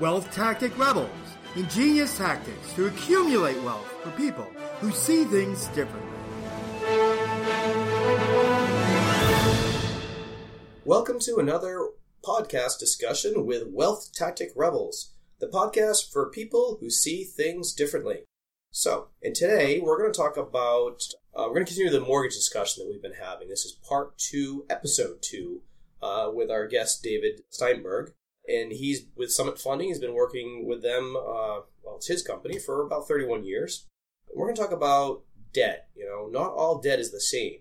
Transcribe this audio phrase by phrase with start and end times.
[0.00, 1.10] Wealth Tactic Rebels,
[1.56, 4.44] ingenious tactics to accumulate wealth for people
[4.78, 6.12] who see things differently.
[10.84, 11.88] Welcome to another
[12.22, 18.22] podcast discussion with Wealth Tactic Rebels, the podcast for people who see things differently.
[18.70, 21.02] So, and today we're going to talk about,
[21.34, 23.48] uh, we're going to continue the mortgage discussion that we've been having.
[23.48, 25.62] This is part two, episode two,
[26.00, 28.12] uh, with our guest David Steinberg.
[28.48, 29.88] And he's with Summit Funding.
[29.88, 33.86] He's been working with them, uh, well, it's his company for about 31 years.
[34.34, 35.88] We're going to talk about debt.
[35.94, 37.60] You know, not all debt is the same.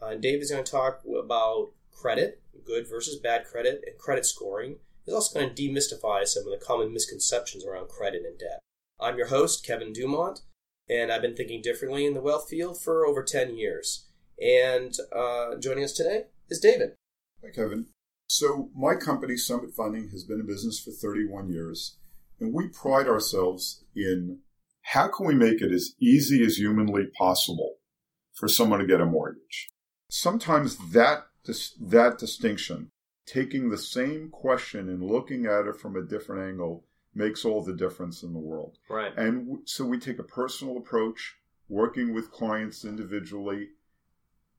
[0.00, 4.76] Uh, David's going to talk about credit, good versus bad credit, and credit scoring.
[5.04, 8.60] He's also going to demystify some of the common misconceptions around credit and debt.
[9.00, 10.40] I'm your host, Kevin Dumont,
[10.88, 14.06] and I've been thinking differently in the wealth field for over 10 years.
[14.40, 16.94] And uh, joining us today is David.
[17.42, 17.86] Hi, Kevin.
[18.26, 21.96] So, my company, Summit Funding, has been in business for 31 years,
[22.40, 24.40] and we pride ourselves in
[24.82, 27.76] how can we make it as easy as humanly possible
[28.32, 29.68] for someone to get a mortgage.
[30.08, 31.26] Sometimes that
[31.80, 32.90] that distinction,
[33.24, 37.74] taking the same question and looking at it from a different angle, makes all the
[37.74, 38.78] difference in the world.
[38.90, 39.16] Right.
[39.16, 41.36] And so we take a personal approach,
[41.68, 43.68] working with clients individually,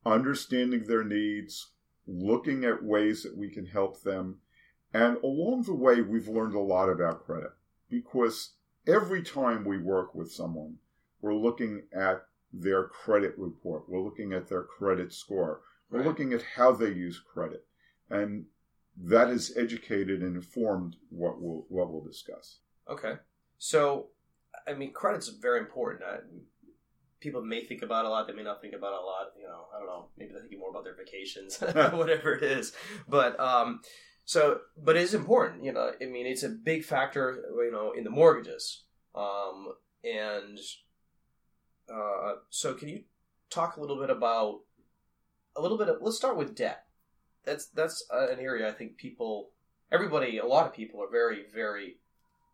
[0.04, 1.68] understanding their needs,
[2.08, 4.38] looking at ways that we can help them.
[4.92, 7.50] And along the way, we've learned a lot about credit
[7.90, 8.54] because
[8.86, 10.78] every time we work with someone,
[11.20, 16.08] we're looking at their credit report, we're looking at their credit score, we're Right.
[16.08, 17.66] looking at how they use credit.
[18.08, 18.46] And
[18.96, 22.60] that has educated and informed what we'll, what we'll discuss.
[22.88, 23.18] Okay.
[23.58, 24.08] So,
[24.66, 26.02] I mean, credit's very important.
[27.20, 28.26] People may think about a lot.
[28.26, 29.32] They may not think about a lot.
[29.36, 30.06] You know, I don't know.
[30.16, 31.58] Maybe they're thinking more about their vacations,
[31.96, 32.72] whatever it is.
[33.08, 33.80] But um,
[34.24, 35.64] so, but it is important.
[35.64, 37.42] You know, I mean, it's a big factor.
[37.56, 38.84] You know, in the mortgages.
[39.14, 39.72] Um,
[40.04, 40.58] and
[41.92, 43.02] uh, so, can you
[43.50, 44.60] talk a little bit about
[45.56, 45.96] a little bit of?
[46.00, 46.84] Let's start with debt.
[47.44, 49.50] That's that's an area I think people,
[49.90, 51.96] everybody, a lot of people are very very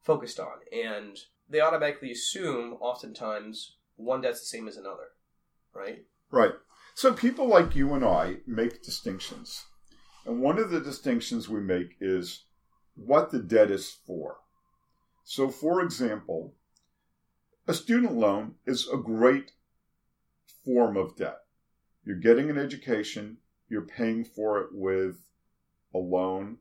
[0.02, 1.18] focused on, and
[1.48, 5.08] they automatically assume oftentimes one debt's the same as another,
[5.74, 6.04] right?
[6.30, 6.52] Right.
[6.94, 9.64] So people like you and I make distinctions.
[10.26, 12.44] And one of the distinctions we make is
[12.94, 14.36] what the debt is for.
[15.24, 16.54] So, for example,
[17.66, 19.52] a student loan is a great
[20.64, 21.38] form of debt.
[22.04, 23.38] You're getting an education,
[23.68, 25.26] you're paying for it with
[25.94, 26.58] a loan.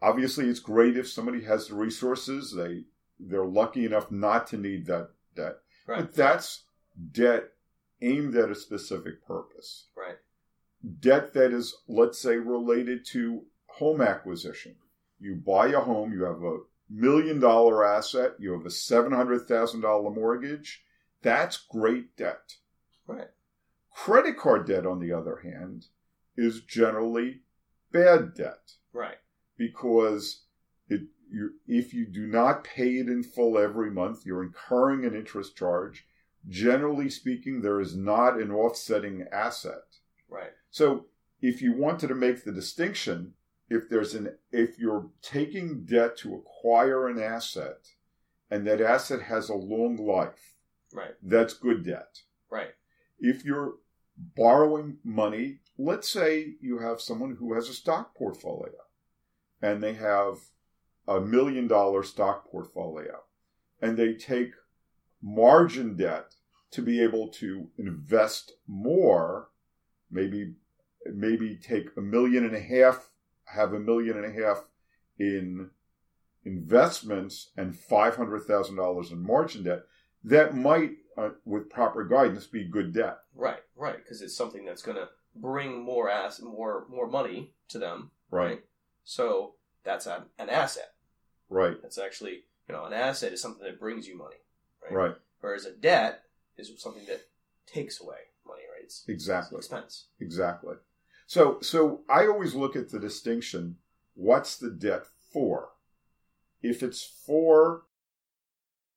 [0.00, 2.84] Obviously, it's great if somebody has the resources, they
[3.20, 5.58] they're lucky enough not to need that debt.
[5.86, 6.00] Right.
[6.00, 6.64] But that's
[7.12, 7.50] debt
[8.00, 9.86] aimed at a specific purpose.
[9.96, 10.16] Right.
[11.00, 14.76] Debt that is, let's say, related to home acquisition.
[15.18, 16.58] You buy a home, you have a
[16.90, 20.84] million dollar asset, you have a $700,000 mortgage.
[21.22, 22.56] That's great debt.
[23.06, 23.28] Right.
[23.94, 25.86] Credit card debt, on the other hand,
[26.36, 27.40] is generally
[27.92, 29.18] bad debt Right.
[29.56, 30.42] because
[30.88, 31.02] it,
[31.66, 36.06] if you do not pay it in full every month, you're incurring an interest charge.
[36.48, 39.98] Generally speaking, there is not an offsetting asset.
[40.28, 40.52] Right.
[40.70, 41.06] So,
[41.40, 43.34] if you wanted to make the distinction,
[43.68, 47.88] if there's an if you're taking debt to acquire an asset,
[48.50, 50.54] and that asset has a long life,
[50.92, 51.14] Right.
[51.22, 52.22] that's good debt.
[52.50, 52.74] Right.
[53.18, 53.74] If you're
[54.16, 58.74] borrowing money, let's say you have someone who has a stock portfolio
[59.60, 60.38] and they have
[61.06, 63.20] a million dollar stock portfolio
[63.80, 64.52] and they take
[65.22, 66.34] margin debt
[66.70, 69.48] to be able to invest more,
[70.10, 70.54] maybe
[71.06, 73.10] maybe take a million and a half,
[73.44, 74.64] have a million and a half
[75.18, 75.70] in
[76.44, 79.82] investments and five hundred thousand dollars in margin debt,
[80.24, 83.18] that might, uh, with proper guidance, be good debt.
[83.34, 83.62] Right.
[83.76, 83.96] Right.
[83.96, 88.10] Because it's something that's going to bring more ass more more money to them.
[88.30, 88.62] Right.
[89.04, 90.93] So that's an, an asset.
[91.54, 91.80] Right.
[91.80, 94.36] That's actually you know an asset is something that brings you money.
[94.82, 94.92] Right.
[94.92, 95.14] Right.
[95.40, 96.22] Whereas a debt
[96.58, 97.22] is something that
[97.66, 98.16] takes away
[98.46, 98.62] money.
[98.70, 98.82] Right.
[98.82, 99.58] It's, it's an Exactly.
[99.58, 100.06] expense.
[100.20, 100.74] Exactly.
[101.26, 103.76] So, so I always look at the distinction.
[104.14, 105.70] What's the debt for?
[106.60, 107.82] If it's for,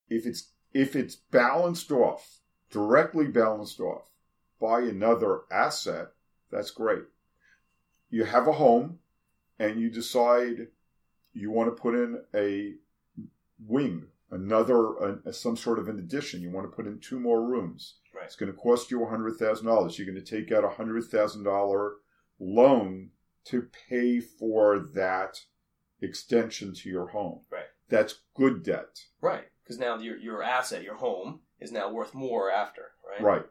[0.09, 2.39] if it's if it's balanced off,
[2.71, 4.09] directly balanced off
[4.59, 6.07] by another asset,
[6.51, 7.03] that's great.
[8.09, 8.99] You have a home,
[9.59, 10.67] and you decide
[11.37, 12.73] you want to put in a
[13.59, 16.41] wing, another uh, some sort of an addition.
[16.41, 17.95] You want to put in two more rooms.
[18.15, 18.25] Right.
[18.25, 19.97] It's going to cost you hundred thousand dollars.
[19.97, 21.93] You're going to take out a hundred thousand dollar
[22.39, 23.11] loan
[23.45, 25.39] to pay for that
[26.01, 27.41] extension to your home.
[27.51, 27.63] Right.
[27.89, 28.99] that's good debt.
[29.21, 29.45] Right.
[29.63, 33.21] Because now your your asset, your home, is now worth more after, right?
[33.21, 33.45] Right.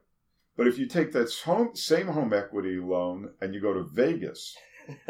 [0.57, 4.57] But if you take that home, same home equity loan and you go to Vegas,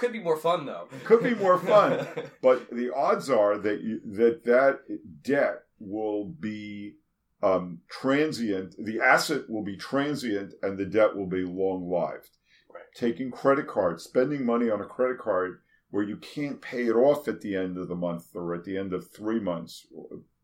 [0.00, 0.88] Could be more fun though.
[1.04, 2.06] could be more fun.
[2.40, 4.80] but the odds are that you, that that
[5.22, 6.94] debt will be
[7.42, 8.74] um, transient.
[8.78, 12.30] The asset will be transient, and the debt will be long lived.
[12.72, 12.82] Right.
[12.94, 15.60] Taking credit cards, spending money on a credit card
[15.90, 18.78] where you can't pay it off at the end of the month or at the
[18.78, 19.86] end of three months,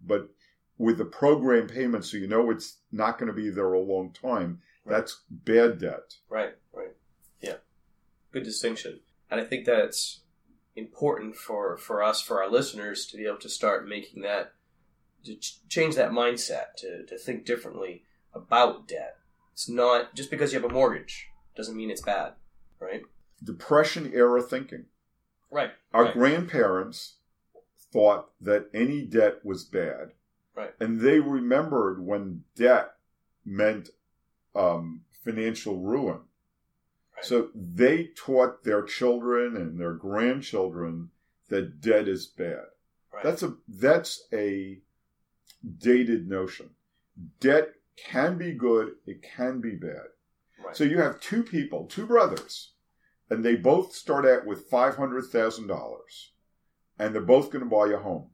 [0.05, 0.29] but
[0.77, 4.13] with the program payment, so you know it's not going to be there a long
[4.13, 4.61] time.
[4.85, 4.99] Right.
[4.99, 6.17] That's bad debt.
[6.29, 6.93] Right, right.
[7.41, 7.55] Yeah.
[8.33, 9.01] Good distinction.
[9.31, 10.21] And I think that's
[10.75, 14.53] important for, for us, for our listeners, to be able to start making that,
[15.25, 19.17] to ch- change that mindset, to, to think differently about debt.
[19.53, 22.35] It's not, just because you have a mortgage doesn't mean it's bad,
[22.79, 23.03] right?
[23.43, 24.85] Depression era thinking.
[25.51, 25.71] Right.
[25.93, 26.13] Our right.
[26.13, 27.15] grandparents
[27.93, 30.13] thought that any debt was bad.
[30.55, 30.73] Right.
[30.81, 32.93] And they remembered when debt
[33.45, 33.91] meant
[34.55, 36.21] um, financial ruin.
[37.17, 37.25] Right.
[37.25, 41.11] So they taught their children and their grandchildren
[41.49, 42.65] that debt is bad.
[43.13, 43.23] right.
[43.25, 44.79] That's a that's a
[45.79, 46.71] dated notion.
[47.41, 50.09] Debt can be good, it can be bad.
[50.65, 50.77] right.
[50.77, 52.73] So you have two people, two brothers,
[53.31, 56.33] and they both start out with five hundred thousand dollars,
[56.99, 58.29] and they're both going to buy a home.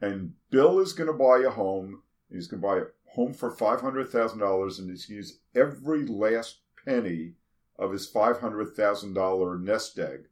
[0.00, 2.02] And Bill is going to buy a home.
[2.30, 5.26] He's going to buy a home for five hundred thousand dollars, and he's going to
[5.26, 7.32] use every last penny
[7.78, 10.28] of his five hundred thousand dollar nest egg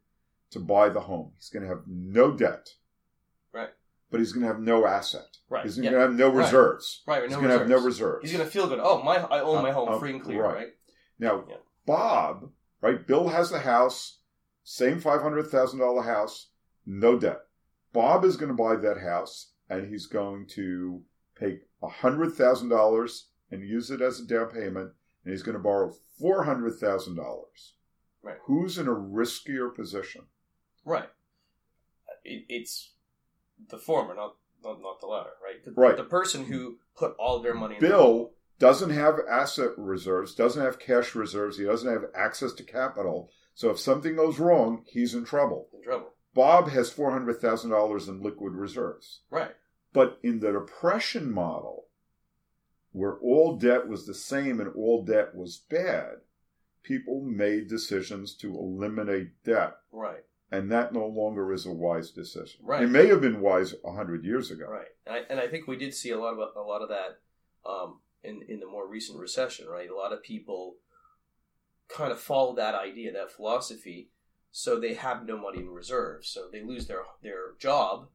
[0.50, 1.32] to buy the home.
[1.36, 2.70] He's going to have no debt,
[3.52, 3.70] Right.
[4.10, 5.26] But he's going to have no asset.
[5.48, 5.90] Right, He's yeah.
[5.90, 7.02] going to have no reserves.
[7.06, 8.22] Right, He's no going to have no reserves.
[8.28, 8.78] He's going to feel good.
[8.80, 10.54] Oh, my, I own my Uh, home uh, free and clear, right.
[10.54, 10.68] right?
[11.18, 11.56] Now, Yeah.
[11.86, 12.50] Bob,
[12.80, 13.04] right?
[13.06, 14.20] Bill has the house,
[14.62, 16.48] same five hundred thousand dollar house,
[16.86, 17.40] no debt.
[17.92, 21.02] Bob is going to buy that house, and he's going to
[21.38, 24.92] pay hundred thousand dollars and use it as a down payment,
[25.24, 27.74] and he's going to borrow four hundred thousand dollars.
[28.22, 28.36] Right.
[28.46, 30.22] Who's in a riskier position?
[30.84, 31.08] Right.
[32.24, 32.92] It, it's
[33.68, 35.62] the former, not, not not the latter, right?
[35.64, 35.96] The, Right.
[35.96, 37.74] The person who put all their money.
[37.74, 42.62] in Bill doesn't have asset reserves, doesn't have cash reserves, he doesn't have access to
[42.62, 43.30] capital.
[43.54, 45.68] So if something goes wrong, he's in trouble.
[45.74, 46.14] in trouble.
[46.34, 49.20] Bob has four hundred thousand dollars in liquid reserves.
[49.30, 49.52] Right.
[49.92, 51.86] But in the depression model,
[52.94, 56.18] where all debt was the same and all debt was bad,
[56.84, 59.78] people made decisions to eliminate debt.
[59.90, 60.22] Right.
[60.52, 62.60] And that no longer is a wise decision.
[62.62, 62.84] Right.
[62.84, 64.66] It may have been wise a hundred years ago.
[64.68, 64.86] Right.
[65.04, 67.18] And I, and I think we did see a lot of a lot of that
[67.68, 69.66] um, in in the more recent recession.
[69.66, 69.90] Right.
[69.90, 70.76] A lot of people
[71.88, 74.10] kind of follow that idea, that philosophy.
[74.52, 76.24] So they have no money in reserve.
[76.24, 78.06] So they lose their their job.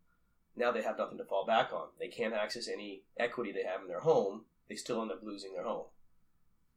[0.55, 1.87] Now they have nothing to fall back on.
[1.99, 4.45] They can't access any equity they have in their home.
[4.69, 5.86] They still end up losing their home.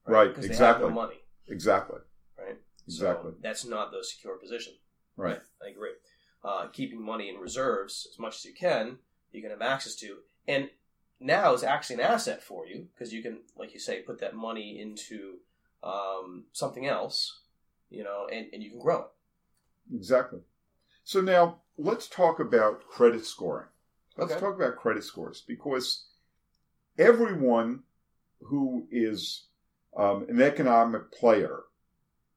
[0.06, 0.83] Right, Because exactly.
[0.83, 1.21] they have no money.
[1.49, 2.00] Exactly.
[2.39, 2.56] Right.
[2.87, 3.33] Exactly.
[3.33, 4.73] So that's not the secure position.
[5.17, 5.41] Right.
[5.65, 5.93] I agree.
[6.43, 8.99] Uh, keeping money in reserves as much as you can,
[9.31, 10.17] you can have access to,
[10.49, 10.71] and
[11.21, 14.35] now is actually an asset for you because you can, like you say, put that
[14.35, 15.37] money into
[15.85, 17.43] um, something else,
[17.91, 19.95] you know, and, and you can grow it.
[19.95, 20.40] Exactly.
[21.05, 23.69] So now let's talk about credit scoring.
[24.16, 24.40] Let's Okay.
[24.40, 26.07] talk about credit scores because
[26.99, 27.85] everyone
[28.49, 29.46] who is
[29.96, 31.61] um, an economic player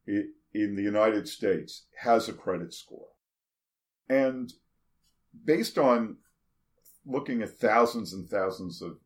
[0.07, 3.07] in the United States has a credit score.
[4.09, 4.53] And
[5.43, 6.17] based on
[7.05, 8.97] looking at thousands and thousands of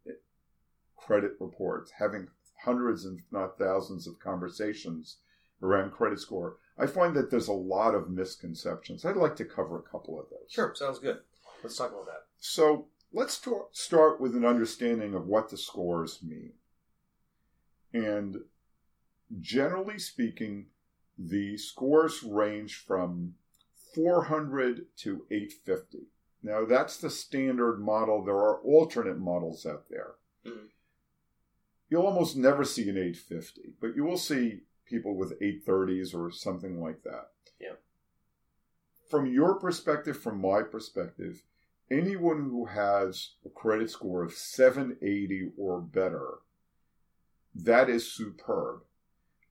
[0.97, 2.27] credit reports, having
[2.63, 5.17] hundreds and not thousands of conversations
[5.61, 9.03] around credit score, I find that there's a lot of misconceptions.
[9.03, 10.49] I'd like to cover a couple of those.
[10.49, 11.19] Sure, sounds good.
[11.63, 12.25] Let's talk about that.
[12.39, 16.53] So let's ta- start with an understanding of what the scores mean.
[17.93, 18.43] And
[19.39, 20.67] generally speaking,
[21.17, 23.36] the scores range from
[23.93, 26.08] 400 to 850.
[26.41, 28.24] Now, that's the standard model.
[28.24, 30.15] There are alternate models out there.
[30.46, 30.69] Mhm.
[31.89, 36.79] You'll almost never see an 850, but you will see people with 830s or something
[36.79, 37.31] like that.
[37.60, 37.75] Yeah.
[39.10, 41.43] From your perspective, from my perspective,
[41.89, 46.39] anyone who has a credit score of 780 or better,
[47.55, 48.81] that is superb.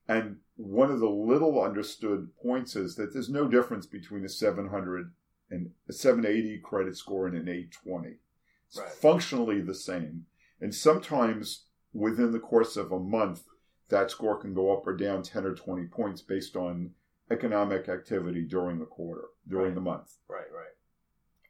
[0.07, 5.13] And one of the little understood points is that there's no difference between a 700
[5.51, 8.19] and a 780 credit score and an 820.
[8.67, 8.89] It's Right.
[8.89, 10.25] functionally the same.
[10.59, 13.45] And sometimes within the course of a month,
[13.89, 16.93] that score can go up or down 10 or 20 points based on
[17.31, 19.75] economic activity during the quarter, during Right.
[19.75, 20.17] the month.
[20.27, 20.73] Right, right.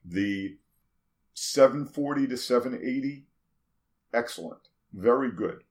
[0.05, 0.57] The
[1.33, 3.27] 740 to 780,
[4.13, 4.69] excellent.
[4.93, 5.63] Very good.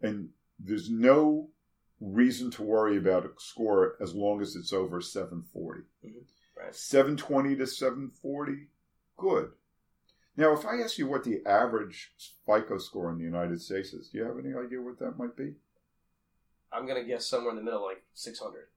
[0.00, 1.50] And there's no
[2.00, 5.82] reason to worry about a score as long as it's over 740.
[6.04, 6.24] Mhm.
[6.56, 6.74] Right.
[6.74, 8.68] 720 to 740,
[9.16, 9.52] good.
[10.36, 12.14] Now, if I ask you what the average
[12.46, 15.36] FICO score in the United States is, do you have any idea what that might
[15.36, 15.56] be?
[16.72, 18.68] I'm gonna guess somewhere in the middle, like 600.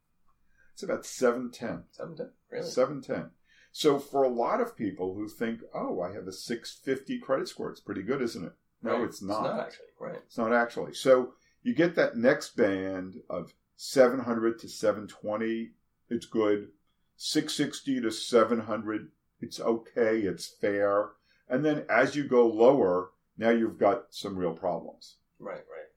[0.74, 1.86] It's about 710.
[1.92, 2.34] 710?
[2.50, 2.68] Really?
[2.70, 3.32] 710.
[3.72, 7.70] So for a lot of people who think, oh, I have a 650 credit score,
[7.70, 8.53] it's pretty good, isn't it?
[8.84, 9.04] No, Right.
[9.04, 9.46] it's not.
[9.46, 9.86] It's not actually.
[10.00, 10.22] Right.
[10.25, 10.94] It's not actually.
[10.94, 15.72] So you get that next band of 700 to 720,
[16.10, 16.72] it's good.
[17.16, 21.12] 660 to 700, it's okay, it's fair.
[21.48, 25.18] And then as you go lower, now you've got some real problems.
[25.40, 25.56] Right.
[25.56, 25.90] Right.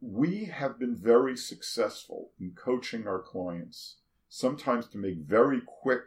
[0.00, 3.96] We have been very successful in coaching our clients,
[4.28, 6.04] sometimes to make very quick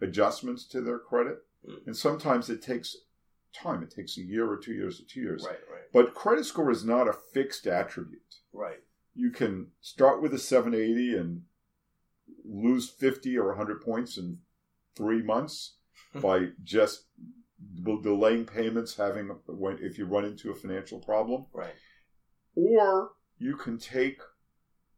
[0.00, 1.44] adjustments to their credit.
[1.68, 1.86] Mm.
[1.86, 2.96] And sometimes it takes
[3.52, 3.82] time.
[3.82, 5.44] It takes a year or two years or two years.
[5.46, 5.58] Right.
[5.70, 5.82] Right.
[5.92, 8.34] But credit score is not a fixed attribute.
[8.52, 8.78] Right.
[9.14, 11.42] You can start with a 780 and
[12.44, 14.38] lose 50 or 100 points in
[14.96, 15.76] three months
[16.20, 17.06] by just
[18.02, 21.74] delaying payments, having when if you run into a financial problem, Right.
[22.54, 24.20] or you can take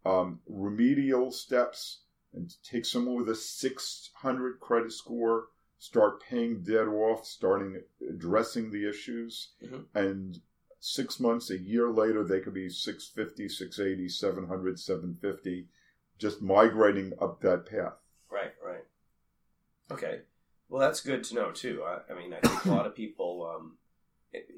[0.06, 5.46] um, remedial steps and take someone with a 600 credit score,
[5.78, 9.87] start paying debt off, starting addressing the issues, Mhm.
[9.95, 10.40] and
[10.81, 15.69] six months, a year later, they could be 650, 680, 700, 750,
[16.19, 17.99] just migrating up that path.
[18.31, 18.85] Right, right.
[19.90, 20.23] Okay.
[20.69, 21.83] Well, that's good to know too.
[21.85, 23.78] I, I mean, I think a lot of people um,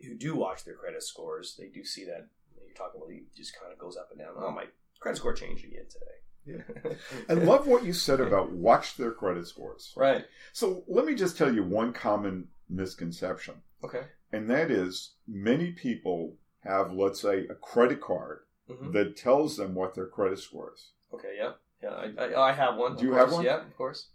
[0.04, 2.28] who do watch their credit scores, they do see that
[2.64, 4.34] you're talking about it just kind of goes up and down.
[4.36, 4.66] Oh, my
[5.00, 6.06] credit score changed again today.
[7.28, 9.92] I love what you said about watch their credit scores.
[9.96, 10.24] Right.
[10.52, 13.54] So let me just tell you one common misconception.
[13.84, 14.02] Okay.
[14.32, 19.74] And that is many people have, let's say, a credit card hmm that tells them
[19.74, 20.90] what their credit score is.
[21.14, 21.36] Okay.
[21.38, 21.52] Yeah.
[21.82, 21.90] Yeah.
[21.90, 22.96] I, I, I have one.
[22.96, 23.20] Do you course.
[23.22, 23.44] have one?
[23.44, 23.60] Yeah.
[23.64, 24.08] Of course.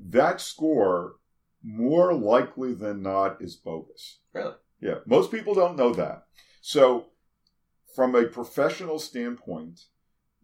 [0.00, 1.16] That score,
[1.62, 4.18] more likely than not, is bogus.
[4.32, 4.54] Really.
[4.80, 6.26] Yeah, most people don't know that.
[6.60, 7.06] So,
[7.94, 9.84] from a professional standpoint,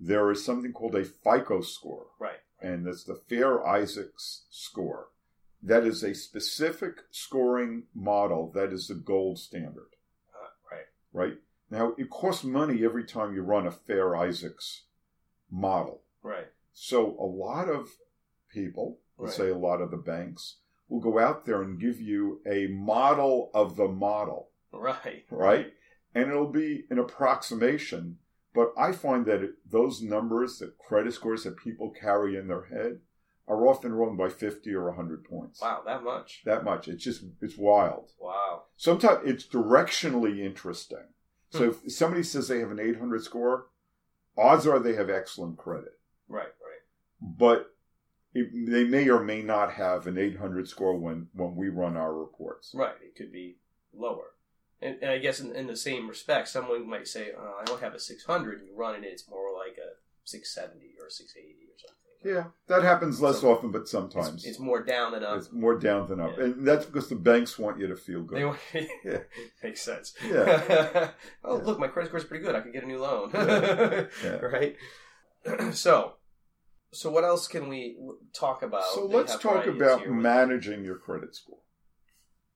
[0.04, 2.40] there is something called a FICO score, Right.
[2.60, 5.08] and that's the Fair Isaacs score.
[5.62, 9.94] That is a specific scoring model that is the gold standard.
[10.34, 10.86] Uh, right.
[11.12, 11.38] right?
[11.70, 14.86] Now, it costs money every time you run a Fair Isaacs
[15.48, 16.02] model.
[16.22, 16.48] Right.
[16.72, 17.90] So, a lot of
[18.48, 19.46] people, let's Right.
[19.46, 20.56] say a lot of the banks,
[20.88, 25.24] will go out there and give you a model of the model, Right.
[25.30, 25.72] right?
[26.14, 28.18] And it'll be an approximation.
[28.54, 32.64] But I find that it, those numbers, the credit scores that people carry in their
[32.64, 33.00] head,
[33.48, 35.60] are often wrong by 50 or 100 points.
[35.60, 35.82] Wow.
[35.84, 36.42] That much.
[36.44, 36.88] That much.
[36.88, 38.10] It's just, it's wild.
[38.20, 38.64] Wow.
[38.76, 41.06] Sometimes it's directionally interesting.
[41.50, 41.86] So hmm.
[41.86, 43.66] if somebody says they have an 800 score,
[44.36, 45.98] odds are they have excellent credit.
[46.28, 46.42] Right.
[46.42, 46.82] Right.
[47.20, 47.66] But
[48.34, 52.14] it, they may or may not have an 800 score when, when we run our
[52.14, 52.72] reports.
[52.74, 52.94] Right.
[53.02, 53.56] It could be
[53.94, 54.31] lower.
[54.82, 57.80] And, and I guess in, in the same respect, someone might say, oh, I don't
[57.80, 61.78] have a 600, and you run it, it's more like a 670 or 680 or
[61.78, 61.96] something.
[62.24, 64.34] Yeah, that happens less So- often, but sometimes.
[64.34, 65.38] It's, it's more down than up.
[65.38, 66.36] It's more down than up.
[66.36, 66.44] Yeah.
[66.44, 68.38] And that's because the banks want you to feel good.
[68.38, 68.58] They want,
[69.04, 69.18] Yeah.
[69.62, 70.14] Makes sense.
[70.24, 71.10] Yeah.
[71.44, 71.64] oh, Yeah.
[71.64, 72.54] look, my credit score's pretty good.
[72.54, 73.30] I could get a new loan.
[73.34, 74.04] Yeah.
[74.24, 74.30] Yeah.
[74.36, 74.76] Right?
[75.72, 76.14] so,
[76.92, 77.96] so what else can we
[78.32, 78.84] talk about?
[78.94, 81.58] so let's talk about managing your credit score.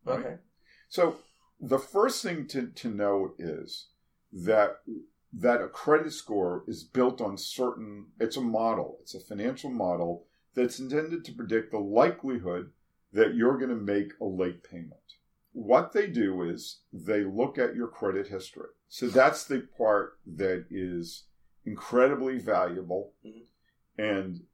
[0.05, 0.19] right?
[0.21, 0.35] Okay.
[0.89, 1.17] So
[1.61, 3.89] the first thing to, to know is
[4.33, 4.79] that
[5.33, 10.27] that a credit score is built on certain it's a model, it's a financial model
[10.55, 12.71] that's intended to predict the likelihood
[13.13, 14.95] that you're going to make a late payment.
[15.53, 18.69] What they do is they look at your credit history.
[18.89, 21.25] So that's the part that is
[21.65, 23.13] incredibly valuable.
[23.25, 23.47] Mhm.
[23.99, 24.47] And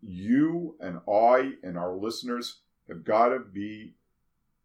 [0.00, 3.94] you and I and our listeners have got to be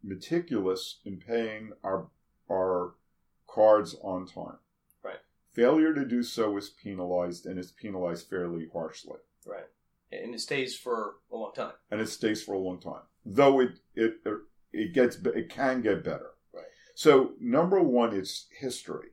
[0.06, 2.08] meticulous in paying our
[2.48, 2.94] our
[3.48, 4.58] cards on time.
[5.02, 5.18] Right.
[5.52, 9.18] Failure to do so is penalized and is penalized fairly harshly.
[9.44, 9.66] Right.
[10.12, 11.72] And it stays for a long time.
[11.90, 13.02] And it stays for a long time.
[13.24, 14.20] Though it it
[14.72, 16.30] it gets it can get better.
[16.52, 16.64] Right.
[16.94, 19.08] So number 1 it's history.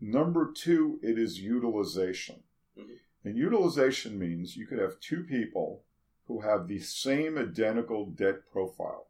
[0.00, 2.44] Number 2 it is utilization.
[2.78, 2.98] Mhm.
[3.24, 5.84] And utilization means you could have two people
[6.26, 9.08] who have the same identical debt profile.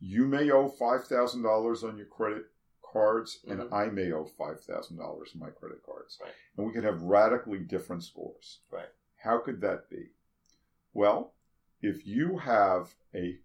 [0.00, 2.46] You may owe $5,000 on your credit
[2.82, 3.72] cards, and Mhm.
[3.72, 6.18] I may owe $5,000 on my credit cards.
[6.22, 6.32] Right.
[6.56, 8.60] And we could have radically different scores.
[8.70, 8.88] Right.
[9.16, 10.14] How could that be?
[10.94, 11.34] Well,
[11.82, 13.40] if you have a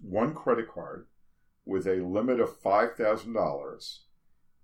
[0.00, 1.08] one credit card
[1.64, 4.06] with a limit of $5,000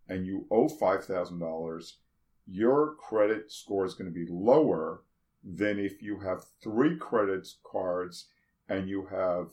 [0.08, 1.98] and you owe $5,000,
[2.46, 5.04] your credit score is going to be lower
[5.44, 8.28] than if you have three credit cards
[8.68, 9.52] and you have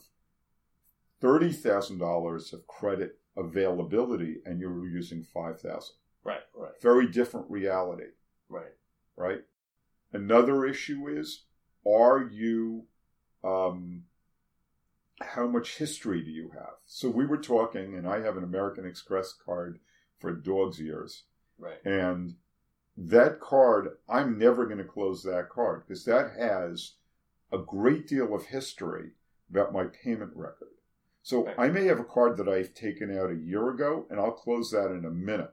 [1.22, 8.10] $30,000 of credit availability and you're using 5000 Right, right, Very different reality,
[8.50, 8.74] right.
[9.16, 9.40] right?
[10.12, 11.44] Another issue is
[11.86, 12.84] are you,
[13.42, 14.04] um,
[15.22, 16.74] how much history do you have?
[16.84, 19.80] So we were talking, and I have an American Express card
[20.18, 21.24] for dog's ears.
[21.58, 21.82] Right.
[21.84, 22.34] And
[22.96, 26.94] that card, I'm never going to close that card because that has
[27.50, 29.12] a great deal of history
[29.50, 30.68] about my payment record.
[31.22, 31.58] So Right.
[31.58, 34.70] I may have a card that I've taken out a year ago, and I'll close
[34.70, 35.52] that in a minute.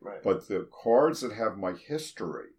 [0.00, 0.22] Right.
[0.22, 2.50] But the cards that have my history,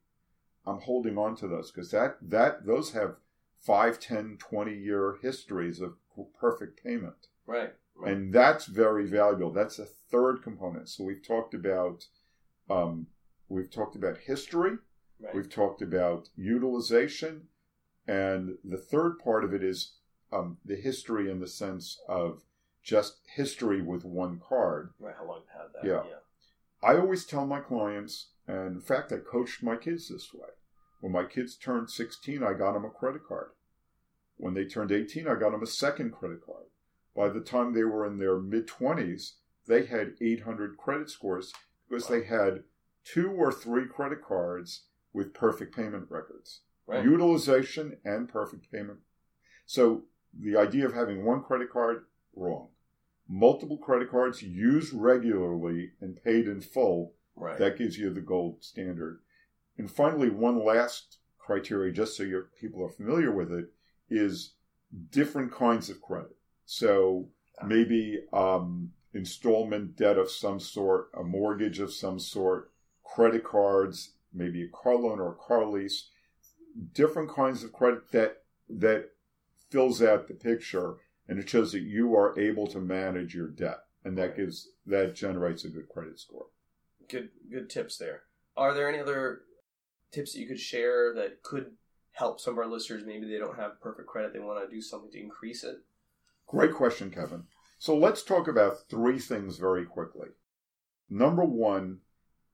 [0.65, 3.17] I'm holding on to those because that, that those have
[3.61, 5.95] 5, 10, 20 year histories of
[6.39, 7.27] perfect payment.
[7.45, 7.73] right.
[7.97, 8.11] Right.
[8.11, 9.53] And that's very valuable.
[9.53, 10.89] That's a third component.
[10.89, 12.07] So we've talked about
[12.69, 13.07] um,
[13.47, 14.77] we've talked about history,
[15.19, 15.33] right.
[15.33, 17.47] we've talked about utilization,
[18.07, 19.93] and the third part of it is
[20.31, 22.43] um, the history in the sense of
[22.83, 24.91] just history with one card.
[24.99, 25.15] right.
[25.17, 25.87] How long you had that?
[25.87, 26.15] Yeah.
[26.87, 30.49] I always tell my clients, and in fact, I coached my kids this way.
[31.01, 33.49] When my kids turned 16, I got them a credit card.
[34.37, 36.65] When they turned 18, I got them a second credit card.
[37.15, 39.33] By the time they were in their mid 20s,
[39.67, 41.53] they had 800 credit scores
[41.89, 42.63] because they had
[43.03, 46.61] two or three credit cards with perfect payment records.
[46.85, 47.03] Right.
[47.03, 48.99] Utilization and perfect payment.
[49.65, 50.03] So
[50.39, 52.69] the idea of having one credit card, wrong.
[53.27, 57.57] Multiple credit cards used regularly and paid in full, right.
[57.57, 59.19] that gives you the gold standard.
[59.77, 63.65] And finally, one last criteria, just so your people are familiar with it,
[64.09, 64.53] is
[65.09, 66.35] different kinds of credit.
[66.65, 67.29] So
[67.63, 72.71] maybe um, installment debt of some sort, a mortgage of some sort,
[73.03, 76.09] credit cards, maybe a car loan or a car lease,
[76.93, 79.11] different kinds of credit that that
[79.69, 80.95] fills out the picture
[81.27, 85.15] and it shows that you are able to manage your debt and that gives that
[85.15, 86.47] generates a good credit score.
[87.09, 88.23] good good tips there.
[88.55, 89.41] Are there any other
[90.11, 91.71] tips that you could share that could
[92.11, 93.03] help some of our listeners?
[93.05, 95.77] Maybe they don't have perfect credit; they want to do something to increase it.
[96.47, 97.45] Great question, Kevin.
[97.79, 100.29] So let's talk about three things very quickly.
[101.09, 101.99] Number one,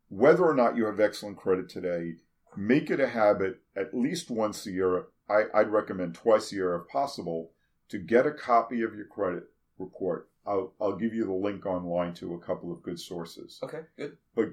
[0.09, 2.15] whether or not you have excellent credit today,
[2.57, 5.05] make it a habit at least once a year.
[5.31, 7.51] I, I'd recommend twice a year if possible
[7.89, 9.43] to get a copy of your credit
[9.77, 10.29] report.
[10.45, 13.59] I'll, I'll give you the link online to a couple of good sources.
[13.63, 14.17] Okay, good.
[14.35, 14.49] But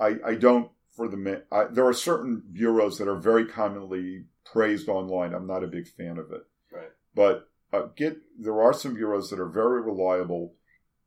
[0.00, 4.88] I, I don't for the I, there are certain bureaus that are very commonly praised
[4.88, 5.34] online.
[5.34, 6.90] I'm not a big fan of it, Right.
[7.14, 10.54] but uh, get there are some bureaus that are very reliable.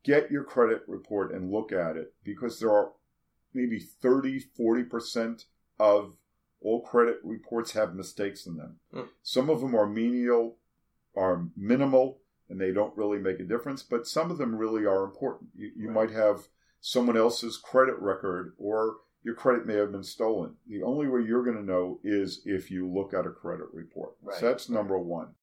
[0.04, 2.92] Get your credit report and look at it because there are
[3.54, 5.44] maybe 30, 40 percent
[5.78, 6.14] of
[6.60, 8.76] all credit reports have mistakes in them.
[8.92, 9.00] Hmm.
[9.22, 10.56] Some of them are menial,
[11.16, 13.82] are minimal, and they don't really make a difference.
[13.82, 15.50] But some of them really are important.
[15.54, 15.94] You, you Right.
[16.08, 16.48] might have
[16.80, 20.56] someone else's credit record or your credit may have been stolen.
[20.68, 24.12] The only way you're going to know is if you look at a credit report.
[24.22, 24.38] Right.
[24.38, 25.34] So that's number one.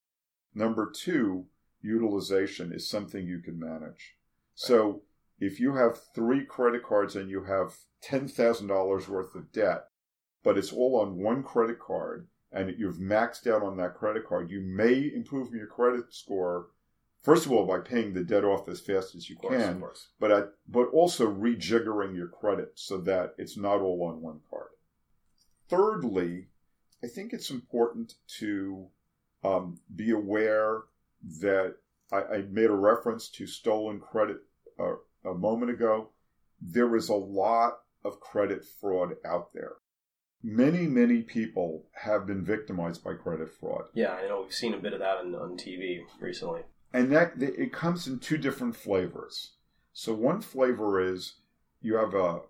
[0.55, 1.47] Number two,
[1.81, 4.15] utilization is something you can manage.
[4.55, 5.01] So
[5.39, 9.85] if you have three credit cards and you have $10,000 worth of debt,
[10.43, 14.51] but it's all on one credit card and you've maxed out on that credit card,
[14.51, 16.67] you may improve your credit score,
[17.23, 19.79] first of all, by paying the debt off as fast as you course, can of
[19.79, 20.07] course.
[20.19, 24.67] but I, but also rejiggering your credit so that it's not all on one card.
[25.67, 26.49] Thirdly,
[27.03, 28.87] I think it's important to
[29.43, 30.83] um, be aware
[31.41, 31.75] that
[32.11, 34.37] I, I made a reference to stolen credit
[34.79, 36.09] uh, a moment ago.
[36.61, 39.73] There is a lot of credit fraud out there.
[40.43, 43.85] Many, many people have been victimized by credit fraud.
[43.93, 46.61] Yeah, I know we've seen a bit of that on, on TV recently.
[46.91, 49.53] and that it comes in two different flavors.
[49.93, 51.35] So one flavor is
[51.81, 52.41] you have a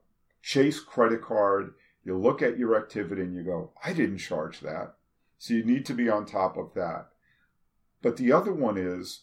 [0.42, 4.96] Chase credit card, you look at your activity and you go, I didn't charge that.
[5.38, 7.08] So you need to be on top of that.
[8.02, 9.22] But the other one is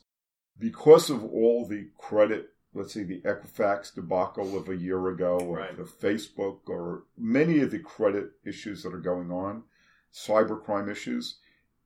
[0.58, 5.58] because of all the credit, let's say the Equifax debacle of a year ago, or
[5.58, 5.76] Right.
[5.76, 9.64] the Facebook, or many of the credit issues that are going on,
[10.12, 11.38] cybercrime issues,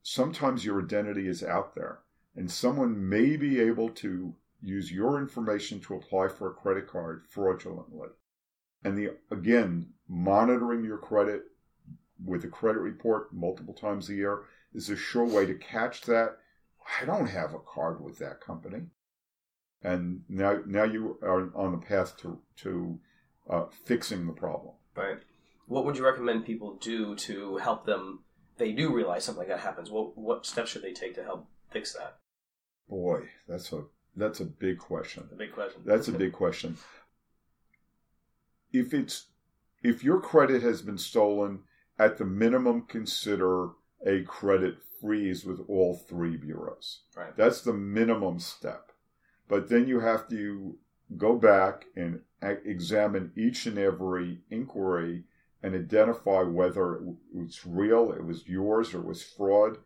[0.02, 2.00] sometimes your identity is out there
[2.36, 7.24] and someone may be able to use your information to apply for a credit card
[7.28, 8.08] fraudulently.
[8.82, 11.44] And the again, monitoring your credit
[12.24, 14.44] with a credit report multiple times a year
[14.74, 16.38] is a sure way to catch that,
[17.00, 18.82] I don't have a card with that company.
[19.84, 22.98] And now, now you are on the path to to
[23.48, 24.74] uh, fixing the problem.
[24.96, 25.18] Right.
[25.66, 28.20] What would you recommend people do to help them?
[28.56, 29.90] They do realize something like that happens.
[29.90, 32.16] What what steps should they take to help fix that?
[32.88, 33.84] Boy, that's a
[34.16, 35.28] that's a big question.
[35.30, 35.82] A big question.
[35.84, 36.78] That's a big question.
[38.72, 39.26] If it's
[39.82, 41.60] if your credit has been stolen,
[41.98, 43.70] at the minimum consider
[44.06, 47.02] a credit freeze with all three bureaus.
[47.14, 47.36] Right.
[47.36, 48.92] That's the minimum step.
[49.48, 50.76] But then you have to
[51.16, 55.24] go back and examine each and every inquiry
[55.62, 57.00] and identify whether
[57.34, 59.78] it's real, it was yours, or it was fraud.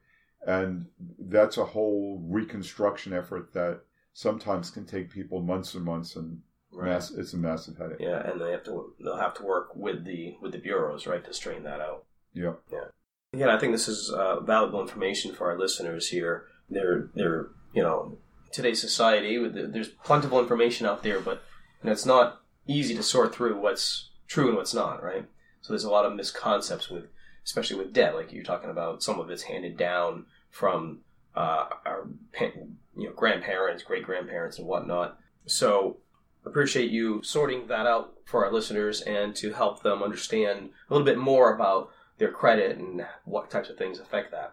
[0.47, 0.87] And
[1.18, 6.40] that's a whole reconstruction effort that sometimes can take people months and months and
[6.73, 6.90] right.
[6.90, 7.99] mass, it's a massive headache.
[8.01, 11.25] Yeah, and they have to they'll have to work with the with the bureaus, right,
[11.25, 12.05] to straighten that out.
[12.33, 12.55] Yeah.
[12.73, 12.87] Yeah.
[13.33, 16.47] Again, I think this is uh, valuable information for our listeners here.
[16.71, 18.18] They're they're you know
[18.53, 21.43] today's society there's plentiful information out there, but
[21.83, 25.27] and it's not easy to sort through what's true and what's not, right?
[25.61, 27.11] So there's a lot of misconceptions with,
[27.45, 29.03] especially with debt, like you're talking about.
[29.03, 31.01] Some of it's handed down from
[31.35, 32.09] uh, our
[32.41, 35.19] you know grandparents, great grandparents, and whatnot.
[35.47, 35.99] So
[36.45, 41.05] appreciate you sorting that out for our listeners and to help them understand a little
[41.05, 44.53] bit more about their credit and what types of things affect that.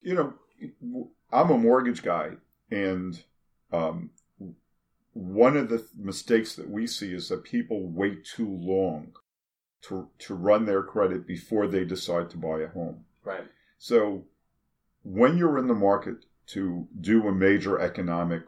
[0.00, 2.30] You know, I'm a mortgage guy,
[2.70, 3.22] and
[3.72, 4.10] um,
[5.12, 9.12] one of the mistakes that we see is that people wait too long
[9.82, 13.04] to to run their credit before they decide to buy a home.
[13.24, 13.44] Right.
[13.78, 14.24] So
[15.02, 18.42] when you're in the market to do a major economic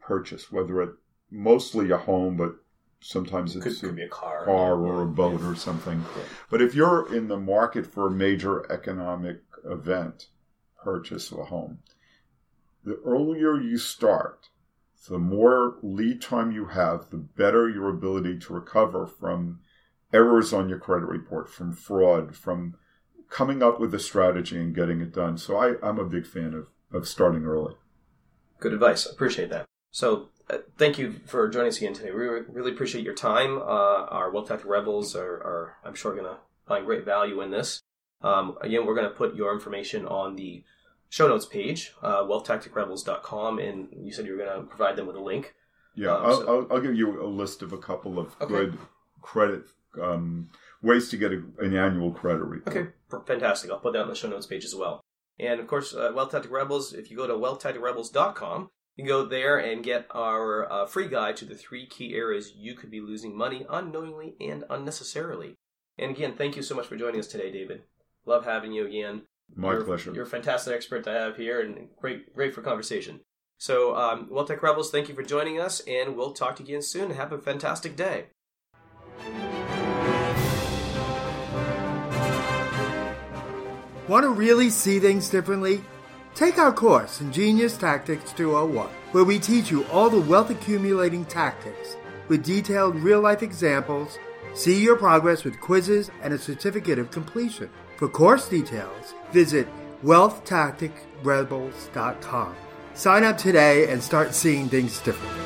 [0.00, 0.90] purchase, whether it
[1.30, 2.56] mostly a home, but
[3.00, 6.04] sometimes it it's could, could be a car, car or a boat or something.
[6.16, 6.22] Yeah.
[6.50, 10.28] But if you're in the market for a major economic event,
[10.82, 11.78] purchase of a home,
[12.84, 14.48] the earlier you start,
[15.08, 19.60] the more lead time you have, the better your ability to recover from
[20.12, 22.74] errors on your credit report, from fraud, from
[23.28, 25.38] coming up with a strategy and getting it done.
[25.38, 27.74] So I, I'm a big fan of, of starting early.
[28.58, 29.06] Good advice.
[29.06, 29.66] Appreciate that.
[29.90, 32.10] So uh, thank you for joining us again today.
[32.10, 33.58] We really appreciate your time.
[33.58, 37.50] Uh, our Wealth Tactic Rebels are, are I'm sure, going to find great value in
[37.50, 37.80] this.
[38.22, 40.62] Um, again, we're going to put your information on the
[41.10, 45.16] show notes page, uh, wealthtacticrebels.com, and you said you were going to provide them with
[45.16, 45.54] a link.
[45.94, 48.46] Yeah, um, I'll, so, I'll, I'll, give you a list of a couple of okay.
[48.46, 48.78] good
[49.20, 49.64] credit
[50.00, 50.48] um,
[50.82, 52.76] ways to get a, an annual credit report.
[52.76, 52.90] Okay,
[53.26, 53.70] fantastic.
[53.70, 55.00] I'll put that on the show notes page as well.
[55.38, 59.24] And of course, uh, Wealth Tactic Rebels, if you go to wealthtacticrebels.com, you can go
[59.24, 63.00] there and get our uh, free guide to the three key areas you could be
[63.00, 65.56] losing money unknowingly and unnecessarily.
[65.98, 67.82] And again, thank you so much for joining us today, David.
[68.26, 69.22] Love having you again.
[69.54, 70.12] My you're, pleasure.
[70.14, 73.20] You're a fantastic expert to have here and great, great for conversation.
[73.58, 76.68] So, um, Wealth Tech Rebels, thank you for joining us, and we'll talk to you
[76.68, 77.10] again soon.
[77.10, 78.26] Have a fantastic day.
[84.08, 85.84] Want to really see things differently?
[86.34, 91.96] Take our course, Ingenious Tactics 201, where we teach you all the wealth accumulating tactics
[92.28, 94.18] with detailed real life examples.
[94.54, 97.70] See your progress with quizzes and a certificate of completion.
[98.00, 99.68] For course details, visit
[100.02, 102.56] wealthtacticrebels.com.
[102.94, 105.38] Sign up today and start seeing things differently.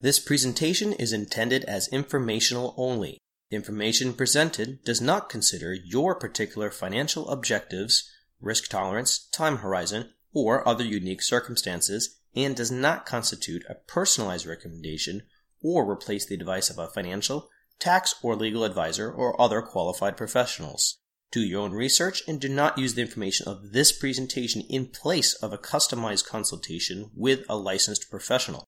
[0.00, 3.18] This presentation is intended as informational only.
[3.50, 8.10] Information presented does not consider your particular financial objectives,
[8.40, 15.22] risk tolerance, time horizon, or other unique circumstances, and does not constitute a personalized recommendation
[15.62, 20.98] or replace the advice of a financial, tax, or legal advisor or other qualified professionals.
[21.32, 25.34] Do your own research and do not use the information of this presentation in place
[25.34, 28.64] of a customized consultation with a licensed professional.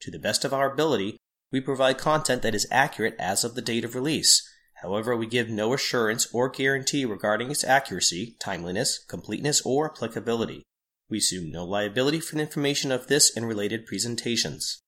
[0.00, 1.18] To the best of our ability,
[1.52, 4.42] we provide content that is accurate as of the date of release.
[4.84, 10.62] However, we give no assurance or guarantee regarding its accuracy, timeliness, completeness, or applicability.
[11.08, 14.82] We assume no liability for the information of this and related presentations.